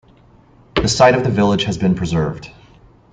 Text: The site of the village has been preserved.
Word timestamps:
The 0.73 0.87
site 0.87 1.13
of 1.13 1.23
the 1.23 1.29
village 1.29 1.65
has 1.65 1.77
been 1.77 1.93
preserved. 1.93 2.49